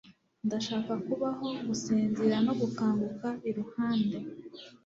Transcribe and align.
Ndashaka 0.47 0.91
kubaho 1.05 1.47
gusinzir 1.67 2.31
no 2.45 2.53
gukanguka 2.61 3.27
iruhande 3.49 4.17